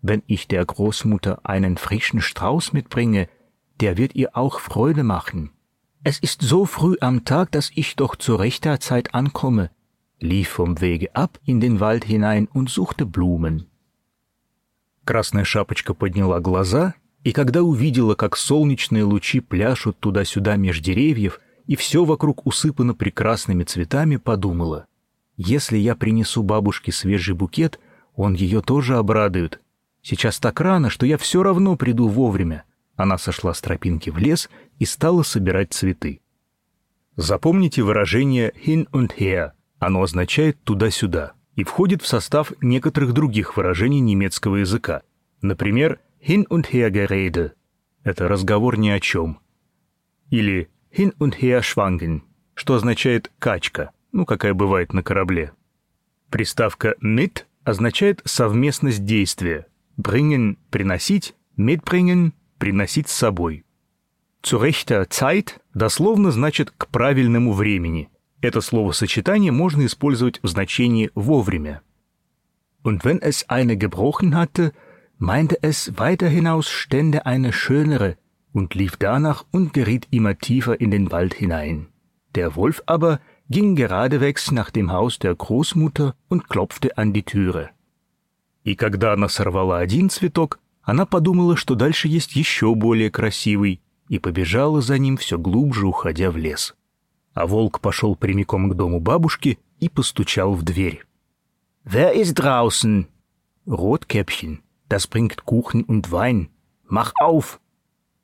wenn 0.00 0.23
ich 0.26 0.49
der 0.49 0.64
Großmutter 0.64 1.41
einen 1.45 1.76
frischen 1.76 2.21
Strauß 2.21 2.73
mitbringe, 2.73 3.29
der 3.81 3.97
wird 3.97 4.14
ihr 4.14 4.37
auch 4.37 4.61
Freude 4.61 5.05
machen. 5.05 5.50
Es 6.05 6.19
ist 6.19 6.43
so 6.43 6.67
früh 6.67 6.97
am 7.00 7.25
Tag, 7.25 7.52
dass 7.52 7.71
ich 7.75 7.95
doch 7.95 8.17
zu 8.17 8.35
rechter 8.35 8.81
Zeit 8.81 9.14
ankomme, 9.14 9.71
lief 10.19 10.49
vom 10.49 10.81
Wege 10.81 11.14
ab 11.14 11.38
in 11.45 11.61
den 11.61 11.79
Wald 11.79 12.05
hinein 12.05 12.49
und 12.52 12.69
suchte 12.71 13.07
Blumen. 13.07 13.69
Красная 15.05 15.45
шапочка 15.45 15.95
подняла 15.95 16.41
глаза, 16.41 16.95
и 17.25 17.33
когда 17.33 17.62
увидела, 17.62 18.14
как 18.14 18.37
солнечные 18.37 19.05
лучи 19.05 19.41
пляшут 19.41 19.99
туда-сюда 19.99 20.57
меж 20.57 20.81
деревьев, 20.81 21.41
и 21.67 21.76
все 21.76 22.05
вокруг 22.05 22.47
усыпано 22.47 22.95
прекрасными 22.95 23.64
цветами, 23.64 24.17
подумала, 24.17 24.87
если 25.38 25.77
я 25.77 25.96
принесу 25.96 26.41
бабушке 26.41 26.91
свежий 26.91 27.36
букет, 27.36 27.79
он 28.15 28.34
ее 28.34 28.62
тоже 28.62 28.98
обрадует. 28.98 29.62
Сейчас 30.01 30.39
так 30.39 30.60
рано, 30.60 30.89
что 30.89 31.06
я 31.06 31.17
все 31.17 31.44
равно 31.44 31.75
приду 31.75 32.08
вовремя. 32.08 32.63
Она 32.96 33.20
сошла 33.20 33.53
с 33.53 33.62
тропинки 33.62 34.10
в 34.10 34.17
лес 34.17 34.50
и 34.79 34.86
стала 34.86 35.22
собирать 35.22 35.74
цветы. 35.74 36.22
Запомните 37.15 37.84
выражение 37.84 38.51
«hin 38.65 38.89
und 38.91 39.12
her». 39.17 39.51
Оно 39.79 40.01
означает 40.01 40.62
«туда-сюда» 40.63 41.34
и 41.56 41.63
входит 41.63 42.01
в 42.01 42.08
состав 42.08 42.51
некоторых 42.62 43.13
других 43.13 43.58
выражений 43.58 44.00
немецкого 44.00 44.58
языка. 44.58 45.03
Например, 45.41 46.00
«hin 46.20 46.48
und 46.48 46.72
her 46.72 46.89
gerede»— 46.89 47.51
это 48.03 48.27
разговор 48.27 48.77
ни 48.77 48.89
о 48.89 49.00
чем. 49.00 49.39
Или 50.32 50.70
«hin 50.91 51.15
und 51.20 51.39
her 51.39 51.62
schwanken», 51.62 52.22
что 52.56 52.74
означает 52.74 53.32
«качка», 53.38 53.91
ну, 54.18 54.26
какая 54.26 54.56
бывает 54.56 54.94
на 54.94 55.04
корабле. 55.04 55.54
Приставка 56.32 56.96
«mit» 57.04 57.44
означает 57.64 58.22
совместность 58.26 59.06
действия. 59.06 59.68
«Bringen»— 59.96 60.58
приносить, 60.72 61.36
«mitbringen»— 61.56 62.34
приносить 62.58 63.10
с 63.10 63.14
собой. 63.14 63.64
«Zu 64.42 64.60
rechter 64.60 65.08
Zeit» 65.08 65.60
дословно 65.76 66.32
значит 66.32 66.72
«к 66.72 66.88
правильному 66.88 67.54
времени», 67.54 68.10
это 68.42 68.62
словосочетание 68.62 69.52
можно 69.52 69.86
использовать 69.86 70.40
в 70.42 70.48
значении 70.48 71.12
«вовремя». 71.14 71.82
Und 72.82 73.04
wenn 73.04 73.22
es 73.22 73.48
eine 73.50 73.78
gebrochen 73.78 74.34
hatte, 74.34 74.74
meinte 75.20 75.60
es, 75.62 76.00
weiter 76.00 76.28
hinaus 76.28 76.68
stände 76.70 77.28
eine 77.28 77.54
schönere 77.54 78.18
und 78.52 78.74
lief 78.74 78.98
danach 78.98 79.46
und 79.52 79.74
geriet 79.74 80.08
immer 80.10 80.40
tiefer 80.40 80.82
in 80.82 80.90
den 80.90 81.12
Wald 81.12 81.36
hinein. 81.36 81.90
Der 82.34 82.56
Wolf 82.56 82.82
aber 82.88 83.20
ging 83.50 83.75
geradewegs 83.75 84.51
nach 84.51 84.72
dem 84.72 84.92
Haus 84.92 85.20
der 85.20 85.36
Großmutter 85.36 86.16
und 86.30 86.48
klopfte 86.50 86.98
an 86.98 87.13
die 87.13 87.24
Türe. 87.24 87.70
И 88.63 88.75
когда 88.75 89.13
она 89.13 89.30
сорвала 89.30 89.77
один 89.77 90.10
цветок, 90.10 90.60
она 90.82 91.06
подумала, 91.06 91.56
что 91.56 91.75
дальше 91.75 92.08
есть 92.08 92.36
еще 92.36 92.75
более 92.75 93.10
красивый, 93.10 93.82
и 94.10 94.20
побежала 94.20 94.82
за 94.82 94.98
ним 94.98 95.18
все 95.18 95.38
глубже, 95.38 95.88
уходя 95.88 96.32
в 96.32 96.38
лес 96.38 96.75
а 97.38 97.46
волк 97.46 97.82
пошел 97.82 98.16
прямиком 98.16 98.68
к 98.68 98.74
дому 98.74 99.00
бабушки 99.00 99.60
и 99.80 99.89
постучал 99.89 100.54
в 100.54 100.63
дверь. 100.63 101.06
«Wer 101.86 102.13
ist 102.16 102.34
draußen?» 102.34 103.06
«Rotkäppchen, 103.68 104.63
das 104.89 105.06
bringt 105.06 105.46
Kuchen 105.46 105.84
und 105.84 106.12
Wein. 106.12 106.50
Mach 106.89 107.13
auf!» 107.22 107.60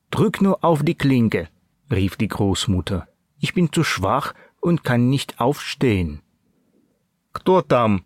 «Drück 0.09 0.41
nur 0.41 0.63
auf 0.63 0.81
die 0.81 0.95
Klinke», 0.95 1.49
rief 1.91 2.15
die 2.15 2.27
Großmutter. 2.27 3.07
«Ich 3.37 3.53
bin 3.53 3.71
zu 3.71 3.83
schwach 3.83 4.33
und 4.63 4.83
kann 4.83 5.09
nicht 5.09 5.39
aufstehen». 5.39 6.21
«Кто 7.31 7.61
там?» 7.61 8.05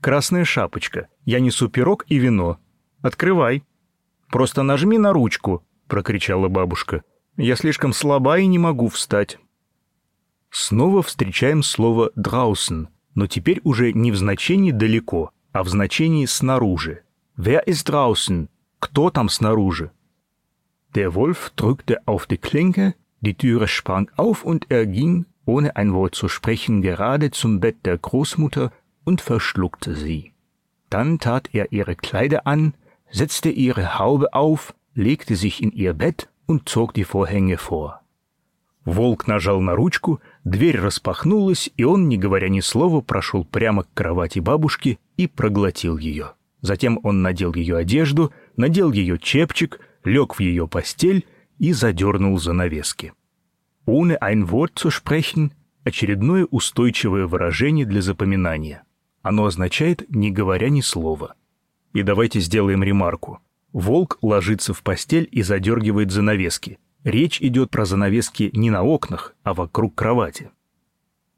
«Красная 0.00 0.44
шапочка. 0.44 1.08
Я 1.24 1.40
несу 1.40 1.68
пирог 1.68 2.04
и 2.08 2.18
вино. 2.18 2.58
Открывай». 3.00 3.62
«Просто 4.28 4.62
нажми 4.62 4.98
на 4.98 5.12
ручку»,— 5.12 5.64
прокричала 5.86 6.48
бабушка. 6.48 7.04
«Я 7.36 7.56
слишком 7.56 7.92
слаба 7.92 8.38
и 8.38 8.46
не 8.46 8.58
могу 8.58 8.88
встать». 8.88 9.38
Снова 10.50 11.02
встречаем 11.02 11.62
слово 11.62 12.10
«draußen», 12.16 12.88
но 13.14 13.26
теперь 13.26 13.60
уже 13.64 13.92
не 13.92 14.12
в 14.12 14.16
значении 14.16 14.72
«далеко», 14.72 15.30
а 15.52 15.62
в 15.62 15.68
значении 15.68 16.26
«снаружи». 16.26 17.02
Wer 17.36 17.64
ist 17.66 17.88
draußen? 17.88 18.48
Кто 18.78 19.10
там 19.10 19.28
снаружи? 19.28 19.90
Der 20.94 21.14
Wolf 21.14 21.50
drückte 21.56 22.06
auf 22.06 22.26
die 22.26 22.38
Klinke, 22.38 22.94
die 23.20 23.34
Türe 23.34 23.66
sprang 23.66 24.08
auf 24.16 24.44
und 24.44 24.66
er 24.68 24.86
ging, 24.86 25.26
ohne 25.46 25.76
ein 25.76 25.92
Wort 25.92 26.14
zu 26.14 26.28
sprechen, 26.28 26.82
gerade 26.82 27.30
zum 27.30 27.60
Bett 27.60 27.76
der 27.84 27.98
Großmutter 27.98 28.72
und 29.04 29.20
verschluckte 29.20 29.94
sie. 29.94 30.32
Dann 30.90 31.18
tat 31.18 31.50
er 31.52 31.72
ihre 31.72 31.96
Kleider 31.96 32.46
an, 32.46 32.74
setzte 33.10 33.50
ihre 33.50 33.98
Haube 33.98 34.32
auf, 34.32 34.74
legte 34.94 35.36
sich 35.36 35.62
in 35.62 35.72
ihr 35.72 35.92
Bett 35.92 36.28
und 36.46 36.68
zog 36.68 36.94
die 36.94 37.04
Vorhänge 37.04 37.58
vor. 37.58 38.00
Волк 38.84 39.26
нажал 39.26 39.60
на 39.60 39.74
ручку, 39.74 40.20
дверь 40.44 40.78
распахнулась, 40.78 41.70
и 41.76 41.84
он, 41.84 42.08
не 42.08 42.18
говоря 42.18 42.48
ни 42.50 42.60
слова, 42.60 43.00
прошел 43.00 43.44
прямо 43.44 43.84
к 43.84 43.94
кровати 43.94 44.40
бабушки 44.40 44.98
и 45.16 45.26
проглотил 45.26 45.96
ее. 45.96 46.32
Затем 46.60 47.00
он 47.02 47.22
надел 47.22 47.54
ее 47.54 47.76
одежду, 47.76 48.32
надел 48.56 48.92
ее 48.92 49.18
чепчик, 49.18 49.80
лег 50.04 50.34
в 50.34 50.40
ее 50.40 50.68
постель 50.68 51.26
и 51.58 51.72
задернул 51.72 52.38
занавески. 52.38 53.12
«Ohne 53.86 54.20
ein 54.22 54.50
Wort 54.50 54.72
zu 54.78 54.90
sprechen»— 54.90 55.52
очередное 55.84 56.46
устойчивое 56.46 57.26
выражение 57.26 57.86
для 57.86 58.02
запоминания. 58.02 58.82
Оно 59.22 59.46
означает 59.46 60.04
«не 60.08 60.30
говоря 60.30 60.68
ни 60.70 60.80
слова». 60.80 61.34
И 61.92 62.02
давайте 62.02 62.40
сделаем 62.40 62.82
ремарку. 62.82 63.40
Волк 63.72 64.18
ложится 64.22 64.72
в 64.72 64.82
постель 64.82 65.28
и 65.30 65.42
задергивает 65.42 66.10
занавески— 66.10 66.78
Речь 67.04 67.42
идет 67.42 67.70
про 67.70 67.84
занавески 67.84 68.50
не 68.54 68.70
на 68.70 68.82
окнах, 68.82 69.34
а 69.44 69.52
вокруг 69.52 69.94
кровати. 69.94 70.50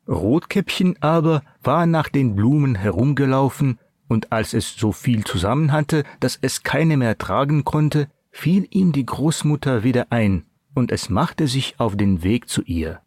Rotkäppchen 0.06 0.96
aber 1.00 1.42
war 1.64 1.86
nach 1.86 2.08
den 2.08 2.36
Blumen 2.36 2.76
herumgelaufen, 2.76 3.78
und 4.06 4.30
als 4.30 4.54
es 4.54 4.76
so 4.76 4.92
viel 4.92 5.24
zusammen 5.24 5.72
hatte, 5.72 6.04
dass 6.20 6.38
es 6.40 6.62
keine 6.62 6.96
mehr 6.96 7.18
tragen 7.18 7.64
konnte, 7.64 8.08
fiel 8.30 8.68
ihm 8.70 8.92
die 8.92 9.04
Großmutter 9.04 9.82
wieder 9.82 10.06
ein, 10.10 10.44
und 10.75 10.91
es 10.91 11.10
machte 11.10 11.48
sich 11.48 11.75
auf 11.77 11.95
den 11.95 12.24
Weg 12.24 12.48
zu 12.48 12.62
ihr. 12.62 13.01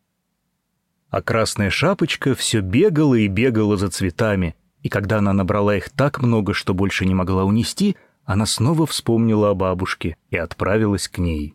А 1.11 1.23
красная 1.23 1.71
шапочка 1.71 2.35
все 2.35 2.61
бегала 2.61 3.15
и 3.15 3.29
бегала 3.29 3.77
за 3.77 3.89
цветами, 3.89 4.57
и 4.83 4.89
когда 4.89 5.19
она 5.19 5.33
набрала 5.33 5.77
их 5.77 5.89
так 5.91 6.21
много, 6.21 6.55
что 6.55 6.75
больше 6.75 7.07
не 7.07 7.15
могла 7.15 7.45
унести, 7.45 7.97
она 8.25 8.47
снова 8.47 8.87
вспомнила 8.87 9.51
о 9.51 9.55
бабушке 9.55 10.17
и 10.31 10.37
отправилась 10.37 11.09
к 11.09 11.19
ней. 11.19 11.55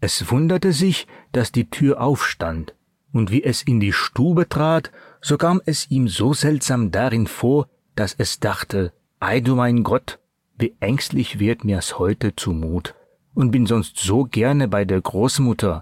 Es 0.00 0.30
wunderte 0.30 0.72
sich, 0.72 1.06
dass 1.32 1.52
die 1.52 1.68
Tür 1.68 2.00
aufstand, 2.00 2.74
und 3.12 3.30
wie 3.30 3.42
es 3.42 3.62
in 3.62 3.80
die 3.80 3.92
Stube 3.92 4.48
trat, 4.48 4.90
so 5.20 5.36
kam 5.36 5.60
es 5.64 5.90
ihm 5.90 6.08
so 6.08 6.32
seltsam 6.34 6.90
darin 6.90 7.26
vor, 7.26 7.68
dass 7.94 8.14
es 8.16 8.40
dachte, 8.40 8.92
ei 9.20 9.40
du 9.40 9.54
mein 9.54 9.82
Gott, 9.82 10.18
wie 10.56 10.74
ängstlich 10.80 11.38
wird 11.38 11.64
mir's 11.64 11.98
heute 11.98 12.34
zumut, 12.34 12.94
Und 13.39 13.51
bin 13.51 13.65
sonst 13.65 13.93
so 14.07 14.17
gerne 14.39 14.67
bei 14.67 14.83
der 14.91 15.01
Großmutter. 15.09 15.75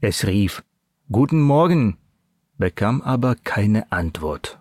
Es 0.00 0.26
rief, 0.26 0.62
Guten 1.16 1.40
Morgen, 1.52 1.96
bekam 2.58 3.02
aber 3.02 3.32
keine 3.52 3.82
Antwort. 3.90 4.58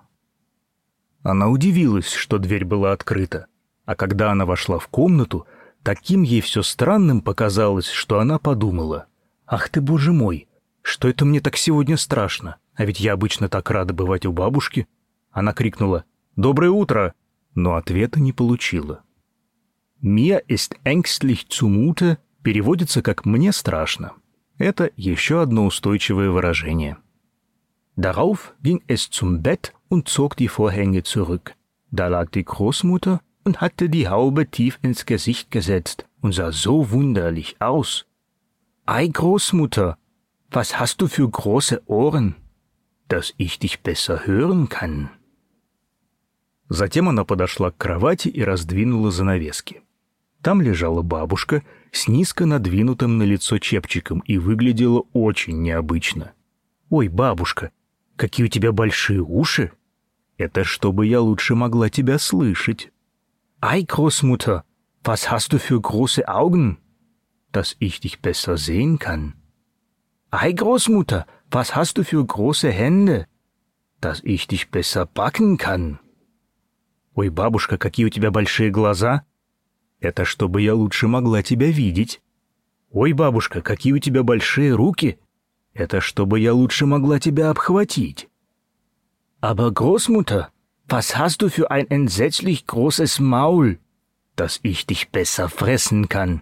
Она 1.23 1.47
удивилась, 1.49 2.11
что 2.13 2.37
дверь 2.37 2.65
была 2.65 2.91
открыта, 2.91 3.47
а 3.85 3.95
когда 3.95 4.31
она 4.31 4.45
вошла 4.45 4.77
в 4.77 4.87
комнату, 4.89 5.47
Таким 5.85 6.23
ей 6.23 6.41
все 6.41 6.63
странным 6.63 7.21
показалось, 7.21 7.91
что 7.91 8.19
она 8.19 8.39
подумала. 8.39 9.05
«Ах 9.45 9.69
ты, 9.69 9.81
боже 9.81 10.11
мой, 10.11 10.47
что 10.81 11.07
это 11.07 11.25
мне 11.25 11.41
так 11.41 11.57
сегодня 11.57 11.95
страшно? 11.95 12.55
А 12.73 12.85
ведь 12.85 12.99
я 12.99 13.13
обычно 13.13 13.49
так 13.49 13.69
рада 13.69 13.93
бывать 13.93 14.25
у 14.25 14.31
бабушки». 14.31 14.87
Она 15.29 15.53
крикнула 15.53 16.05
«Доброе 16.35 16.71
утро!», 16.71 17.13
но 17.53 17.75
ответа 17.75 18.19
не 18.19 18.33
получила. 18.33 19.03
«Mir 20.01 20.43
ist 20.47 20.75
ängstlich 20.83 21.49
zumute» 21.49 22.17
переводится 22.45 23.01
как 23.01 23.25
«мне 23.25 23.51
страшно». 23.51 24.13
Это 24.59 24.91
еще 24.95 25.41
одно 25.41 25.65
устойчивое 25.65 26.29
выражение. 26.29 26.97
Darauf 27.95 28.53
ging 28.61 28.83
es 28.87 29.09
zum 29.09 29.41
Bett 29.41 29.73
und 29.89 30.07
zog 30.07 30.35
die 30.37 30.47
Vorhänge 30.47 31.01
zurück. 31.01 31.55
Da 31.89 32.07
lag 32.07 32.29
die 32.29 32.45
Großmutter 32.45 33.19
und 33.45 33.61
hatte 33.61 33.89
die 33.89 34.07
Haube 34.07 34.45
tief 34.45 34.77
ins 34.83 35.07
Gesicht 35.07 35.49
gesetzt 35.49 36.05
und 36.21 36.33
sah 36.33 36.51
so 36.51 36.91
wunderlich 36.91 37.55
aus. 37.59 38.05
Ei, 38.85 39.07
Großmutter, 39.07 39.97
was 40.51 40.79
hast 40.79 41.01
du 41.01 41.07
für 41.07 41.27
große 41.27 41.81
Ohren, 41.87 42.35
dass 43.07 43.33
ich 43.37 43.57
dich 43.57 43.81
besser 43.81 44.27
hören 44.27 44.69
kann. 44.69 45.09
Затем 46.69 47.09
она 47.09 47.25
подошла 47.25 47.71
к 47.71 47.77
кровати 47.77 48.27
и 48.27 48.41
раздвинула 48.43 49.09
занавески. 49.09 49.81
Там 50.45 50.61
лежала 50.61 51.01
бабушка 51.01 51.63
с 51.95 52.07
низко 52.07 52.45
надвинутым 52.45 53.17
на 53.17 53.23
лицо 53.23 53.57
чепчиком 53.57 54.19
и 54.19 54.37
выглядела 54.37 55.05
очень 55.13 55.61
необычно. 55.61 56.33
«Ой, 56.89 57.07
бабушка, 57.07 57.71
какие 58.17 58.45
у 58.45 58.49
тебя 58.49 58.71
большие 58.71 59.21
уши!» 59.21 59.71
«Это 60.37 60.65
чтобы 60.65 61.05
я 61.07 61.21
лучше 61.21 61.55
могла 61.55 61.89
тебя 61.89 62.19
слышать». 62.19 62.91
Ei, 63.61 63.83
Großmutter, 63.83 64.63
was 65.03 65.31
hast 65.31 65.53
du 65.53 65.57
für 65.57 65.79
große 65.79 66.27
Augen, 66.27 66.77
dass 67.53 67.77
ich 67.79 68.01
dich 68.01 68.19
besser 68.19 68.57
sehen 68.57 68.99
kann? 68.99 69.33
Ei, 70.29 70.51
Großmutter, 70.51 71.25
was 71.49 71.75
hast 71.75 71.97
du 71.97 72.03
für 72.03 72.23
große 72.25 72.69
Hände, 72.69 73.25
dass 74.01 74.21
ich 74.23 74.47
dich 74.47 74.69
besser 74.69 75.05
backen 75.05 75.57
kann? 75.57 75.99
Ой, 77.13 77.29
бабушка, 77.29 77.77
какие 77.77 78.05
у 78.05 78.09
тебя 78.09 78.29
большие 78.29 78.69
глаза. 78.69 79.23
Это 80.05 80.23
чтобы 80.23 80.61
я 80.61 80.75
лучше 80.75 81.07
могла 81.07 81.41
тебя 81.41 81.71
видеть. 81.71 82.21
Ой, 82.91 83.13
бабушка, 83.13 83.63
какие 83.63 83.93
у 83.93 83.97
тебя 83.97 84.21
большие 84.21 84.71
руки. 84.75 85.17
Это 85.73 85.99
чтобы 85.99 86.39
я 86.39 86.53
лучше 86.53 86.85
могла 86.85 87.19
тебя 87.19 87.49
обхватить. 87.49 88.29
Aber 89.41 89.71
Großmutter, 89.71 90.49
was 90.87 91.17
hast 91.17 91.41
du 91.41 91.49
für 91.49 91.71
ein 91.71 91.87
entsetzlich 91.89 92.67
großes 92.67 93.19
Maul, 93.19 93.79
dass 94.35 94.59
ich 94.61 94.85
dich 94.85 95.09
besser 95.09 95.49
fressen 95.49 96.07
kann? 96.07 96.41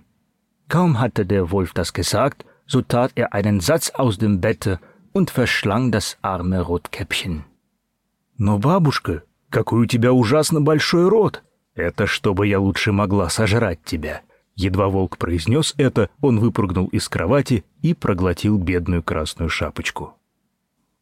Kaum 0.67 0.99
hatte 0.99 1.25
der 1.25 1.49
Wolf 1.49 1.71
das 1.73 1.93
gesagt, 1.93 2.45
so 2.67 2.81
tat 2.81 3.13
er 3.15 3.33
einen 3.33 3.61
Satz 3.61 3.91
aus 3.91 4.17
dem 4.17 4.41
Bette 4.41 4.81
und 5.13 5.31
verschlang 5.31 5.89
das 5.89 6.17
arme 6.21 6.59
Rotkäppchen. 6.59 7.45
Но, 8.37 8.59
бабушка, 8.59 9.23
какой 9.49 9.83
у 9.83 9.85
тебя 9.85 10.11
ужасно 10.11 10.59
большой 10.59 11.07
рот! 11.07 11.43
Это 11.75 12.05
чтобы 12.05 12.47
я 12.47 12.59
лучше 12.59 12.91
могла 12.91 13.29
сожрать 13.29 13.83
тебя. 13.83 14.21
Едва 14.55 14.87
волк 14.87 15.17
произнес 15.17 15.73
это, 15.77 16.09
он 16.21 16.39
выпрыгнул 16.39 16.87
из 16.87 17.09
кровати 17.09 17.65
и 17.81 17.93
проглотил 17.93 18.57
бедную 18.57 19.01
красную 19.01 19.49
шапочку. 19.49 20.13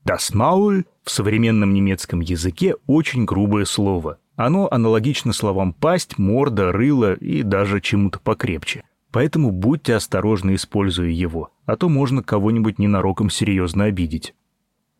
Das 0.06 0.34
Maul 0.34 0.86
в 1.04 1.12
современном 1.12 1.74
немецком 1.74 2.22
языке 2.22 2.76
очень 2.88 3.26
грубое 3.26 3.66
слово. 3.66 4.18
Оно 4.36 4.68
аналогично 4.72 5.34
словам 5.34 5.74
пасть, 5.74 6.18
морда, 6.18 6.72
рыло 6.72 7.14
и 7.14 7.44
даже 7.44 7.82
чему-то 7.82 8.20
покрепче. 8.20 8.84
Поэтому 9.12 9.52
будьте 9.52 9.94
осторожны, 9.96 10.56
используя 10.56 11.10
его, 11.10 11.52
а 11.66 11.76
то 11.76 11.90
можно 11.90 12.24
кого-нибудь 12.24 12.80
ненароком 12.80 13.30
серьезно 13.30 13.86
обидеть. 13.86 14.34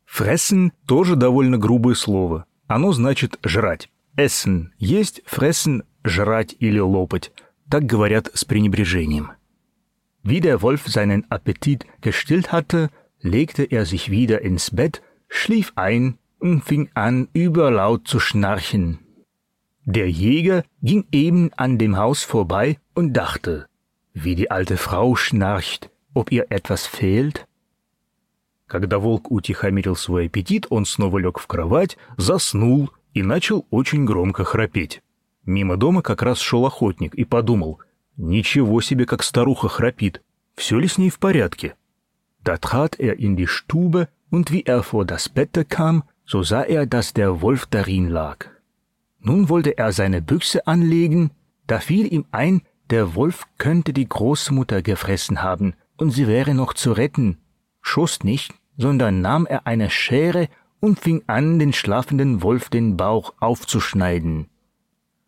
Fressen 0.06 0.72
тоже 0.86 1.16
довольно 1.16 1.58
грубое 1.58 1.96
слово. 1.96 2.46
Оно 2.68 2.92
значит 2.92 3.40
«жрать». 3.44 3.90
Essen 4.17 4.73
есть, 4.79 5.23
fressen – 5.27 6.05
жрать 6.05 6.57
или 6.59 6.79
лопать. 6.79 7.33
Так 7.69 7.85
говорят 7.85 8.31
с 8.33 8.45
пренебрежением. 8.45 9.33
Wie 10.23 10.41
der 10.41 10.63
Wolf 10.63 10.87
seinen 10.87 11.31
Appetit 11.31 11.87
gestillt 12.01 12.53
hatte, 12.53 12.91
legte 13.21 13.65
er 13.65 13.87
sich 13.87 14.11
wieder 14.11 14.43
ins 14.43 14.71
Bett, 14.71 15.03
schlief 15.29 15.73
ein 15.77 16.19
und 16.39 16.65
fing 16.65 16.91
an, 16.95 17.29
überlaut 17.33 18.09
zu 18.09 18.21
schnarchen. 18.21 18.99
Der 19.85 20.11
Jäger 20.11 20.65
ging 20.83 21.07
eben 21.13 21.53
an 21.57 21.79
dem 21.79 21.97
Haus 21.97 22.25
vorbei 22.25 22.79
und 22.95 23.13
dachte, 23.13 23.67
wie 24.15 24.35
die 24.35 24.51
alte 24.51 24.77
Frau 24.77 25.15
schnarcht, 25.15 25.91
ob 26.15 26.33
ihr 26.33 26.47
etwas 26.51 26.87
fehlt? 26.87 27.47
Когда 28.67 28.99
волк 28.99 29.31
утихомирил 29.31 29.95
свой 29.95 30.27
аппетит, 30.27 30.67
он 30.71 30.87
снова 30.87 31.19
лег 31.19 31.39
в 31.39 31.47
кровать, 31.47 31.97
заснул 32.17 32.91
и 33.15 33.23
начал 33.23 33.67
очень 33.71 34.05
громко 34.05 34.45
храпеть. 34.45 35.03
Мимо 35.45 35.77
дома 35.77 36.03
как 36.03 36.23
раз 36.23 36.39
шел 36.41 36.67
охотник 36.67 37.15
и 37.15 37.25
подумал, 37.25 37.81
ничего 38.17 38.81
себе, 38.81 39.07
как 39.07 39.23
старуха 39.23 39.69
храпит, 39.69 40.23
все 40.57 40.79
ли 40.79 40.89
с 40.89 40.99
ней 40.99 41.11
в 41.11 41.19
порядке? 41.19 41.77
Da 42.45 42.59
trat 42.59 42.99
er 43.01 43.19
in 43.19 43.37
die 43.37 43.49
Stube, 43.49 44.09
und 44.31 44.51
wie 44.53 44.63
er 44.63 44.83
vor 44.83 45.05
das 45.05 45.29
Bette 45.29 45.65
kam, 45.65 46.05
so 46.25 46.43
sah 46.43 46.63
er, 46.63 46.87
dass 46.87 47.13
der 47.13 47.41
Wolf 47.41 47.67
darin 47.67 48.09
lag. 48.09 48.47
Nun 49.21 49.49
wollte 49.49 49.79
er 49.79 49.93
seine 49.93 50.23
Büchse 50.23 50.67
anlegen, 50.67 51.31
da 51.67 51.81
fiel 51.81 52.13
ihm 52.13 52.25
ein, 52.31 52.63
der 52.91 53.15
Wolf 53.15 53.47
könnte 53.59 53.93
die 53.93 54.09
Großmutter 54.09 54.83
gefressen 54.83 55.43
haben, 55.43 55.75
und 55.97 56.11
sie 56.11 56.27
wäre 56.27 56.55
noch 56.55 56.75
zu 56.75 56.93
retten. 56.93 57.39
Schoss 57.81 58.23
nicht, 58.23 58.55
sondern 58.77 59.21
nahm 59.21 59.47
er 59.47 59.67
eine 59.67 59.91
Schere 59.91 60.49
und 60.82 61.00
fing 61.00 61.24
an, 61.28 61.60
den 61.60 61.72
schlafenden 61.72 62.42
Wolf 62.42 62.70
den 62.70 62.98
Bauch 62.98 63.34
aufzuschneiden. 63.40 64.48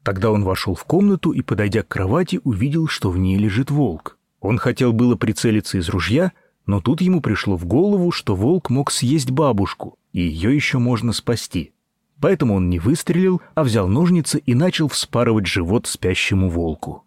Тогда 0.04 0.32
он 0.32 0.44
вошел 0.44 0.76
в 0.76 0.84
комнату 0.84 1.32
и, 1.32 1.42
подойдя 1.42 1.84
к 1.84 1.88
кровати, 1.88 2.42
увидел, 2.44 2.88
что 2.88 3.10
в 3.10 3.18
ней 3.18 3.38
лежит 3.38 3.72
волк. 3.72 4.18
Он 4.42 4.58
хотел 4.58 4.92
было 4.92 5.16
прицелиться 5.16 5.78
из 5.78 5.88
ружья, 5.88 6.34
но 6.66 6.82
тут 6.82 7.00
ему 7.00 7.22
пришло 7.22 7.56
в 7.56 7.66
голову, 7.66 8.12
что 8.12 8.36
волк 8.36 8.70
мог 8.70 8.92
съесть 8.92 9.32
бабушку, 9.32 9.98
и 10.12 10.22
ее 10.22 10.54
еще 10.54 10.78
можно 10.78 11.14
спасти. 11.14 11.72
Поэтому 12.20 12.56
он 12.56 12.70
не 12.70 12.80
выстрелил, 12.80 13.42
а 13.56 13.64
взял 13.64 13.88
ножницы 13.88 14.40
и 14.40 14.54
начал 14.56 14.90
вспарывать 14.90 15.48
живот 15.48 15.88
спящему 15.88 16.50
волку. 16.50 17.06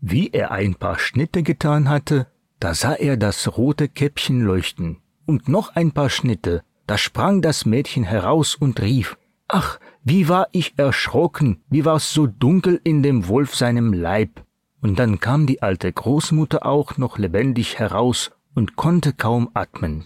Wie 0.00 0.30
er 0.32 0.50
ein 0.50 0.74
paar 0.76 0.98
Schnitte 0.98 1.42
getan 1.42 1.88
hatte, 1.88 2.26
da 2.58 2.74
sah 2.74 2.94
er 2.94 3.16
das 3.16 3.56
rote 3.58 3.88
Käppchen 3.88 4.40
leuchten. 4.40 4.98
Und 5.26 5.48
noch 5.48 5.74
ein 5.74 5.92
paar 5.92 6.08
Schnitte, 6.08 6.62
da 6.89 6.97
sprang 6.97 7.41
das 7.41 7.65
Mädchen 7.65 8.03
heraus 8.03 8.55
und 8.55 8.79
rief, 8.81 9.17
Ach, 9.47 9.79
wie 10.03 10.27
war 10.27 10.47
ich 10.51 10.73
erschrocken, 10.77 11.61
wie 11.69 11.85
war's 11.85 12.13
so 12.13 12.25
dunkel 12.27 12.79
in 12.83 13.03
dem 13.03 13.27
Wolf 13.27 13.55
seinem 13.55 13.93
Leib. 13.93 14.43
Und 14.81 14.99
dann 14.99 15.19
kam 15.19 15.45
die 15.45 15.61
alte 15.61 15.91
Großmutter 15.91 16.65
auch 16.65 16.97
noch 16.97 17.17
lebendig 17.17 17.79
heraus 17.79 18.31
und 18.53 18.75
konnte 18.75 19.13
kaum 19.13 19.49
atmen. 19.53 20.05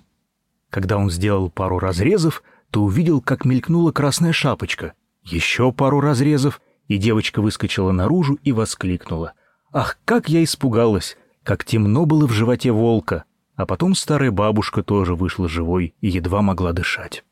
Когда 0.71 0.97
он 0.97 1.09
сделал 1.09 1.49
пару 1.49 1.79
разрезов, 1.79 2.43
то 2.71 2.83
увидел, 2.83 3.21
как 3.21 3.43
мелькнула 3.45 3.91
красная 3.91 4.33
шапочка. 4.33 4.93
Еще 5.23 5.71
пару 5.71 5.99
разрезов, 5.99 6.61
и 6.87 6.97
девочка 6.97 7.41
выскочила 7.41 7.91
наружу 7.91 8.37
и 8.43 8.51
воскликнула. 8.51 9.33
«Ах, 9.71 9.97
как 10.05 10.29
я 10.29 10.43
испугалась! 10.43 11.17
Как 11.43 11.63
темно 11.63 12.05
было 12.05 12.27
в 12.27 12.31
животе 12.31 12.71
волка!» 12.71 13.25
А 13.55 13.65
потом 13.65 13.95
старая 13.95 14.31
бабушка 14.31 14.83
тоже 14.83 15.15
вышла 15.15 15.49
живой 15.49 15.93
и 16.01 16.09
едва 16.09 16.41
могла 16.41 16.73
дышать. 16.73 17.23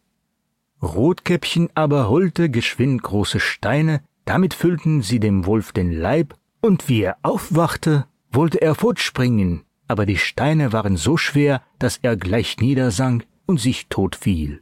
Rotkäppchen 0.81 1.71
aber 1.73 2.07
holte 2.07 2.49
geschwind 2.49 3.01
große 3.01 3.39
Steine, 3.39 4.03
damit 4.25 4.53
füllten 4.53 5.01
sie 5.01 5.19
dem 5.19 5.45
Wolf 5.45 5.71
den 5.71 5.91
Leib, 5.91 6.35
und 6.61 6.87
wie 6.87 7.01
er 7.01 7.17
aufwachte, 7.23 8.05
wollte 8.31 8.61
er 8.61 8.75
fortspringen, 8.75 9.63
aber 9.87 10.05
die 10.05 10.17
Steine 10.17 10.73
waren 10.73 10.97
so 10.97 11.17
schwer, 11.17 11.63
dass 11.79 11.97
er 12.01 12.15
gleich 12.15 12.57
niedersank 12.59 13.25
und 13.45 13.59
sich 13.59 13.87
tot 13.87 14.15
fiel. 14.15 14.61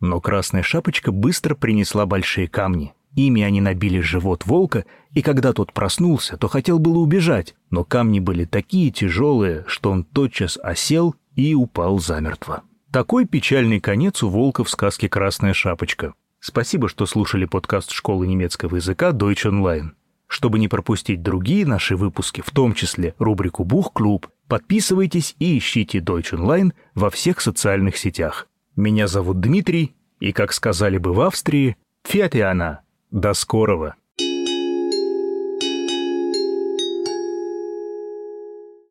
Но 0.00 0.20
Красная 0.20 0.64
Шапочка 0.64 1.12
быстро 1.12 1.54
принесла 1.54 2.06
большие 2.06 2.48
камни. 2.48 2.92
Ими 3.17 3.41
они 3.41 3.61
набили 3.61 3.99
живот 3.99 4.45
волка, 4.45 4.85
и 5.11 5.23
когда 5.23 5.51
тот 5.51 5.73
проснулся, 5.73 6.37
то 6.37 6.47
хотел 6.47 6.77
было 6.77 6.99
убежать, 6.99 7.55
но 7.71 7.83
камни 7.83 8.19
были 8.19 8.45
такие 8.45 8.91
тяжелые, 8.91 9.65
что 9.67 9.89
он 9.89 10.03
тотчас 10.03 10.59
осел 10.61 11.15
и 11.35 11.55
упал 11.55 11.97
замертво. 11.97 12.61
Такой 12.91 13.25
печальный 13.25 13.79
конец 13.79 14.21
у 14.21 14.29
волка 14.29 14.63
в 14.63 14.69
сказке 14.69 15.09
«Красная 15.09 15.53
шапочка». 15.53 16.13
Спасибо, 16.39 16.87
что 16.87 17.07
слушали 17.07 17.45
подкаст 17.45 17.89
школы 17.89 18.27
немецкого 18.27 18.75
языка 18.75 19.09
Deutsch 19.09 19.49
Online. 19.49 19.93
Чтобы 20.27 20.59
не 20.59 20.67
пропустить 20.67 21.23
другие 21.23 21.65
наши 21.65 21.95
выпуски, 21.95 22.43
в 22.45 22.51
том 22.51 22.75
числе 22.75 23.15
рубрику 23.17 23.63
«Бух-клуб», 23.63 24.27
подписывайтесь 24.47 25.35
и 25.39 25.57
ищите 25.57 25.97
Deutsch 25.97 26.33
Online 26.33 26.71
во 26.93 27.09
всех 27.09 27.41
социальных 27.41 27.97
сетях. 27.97 28.47
Меня 28.75 29.07
зовут 29.07 29.39
Дмитрий, 29.39 29.95
и, 30.19 30.31
как 30.33 30.53
сказали 30.53 30.99
бы 30.99 31.13
в 31.13 31.21
Австрии, 31.21 31.77
«Фиатиана». 32.03 32.81
До 33.11 33.33
скорого! 33.33 33.95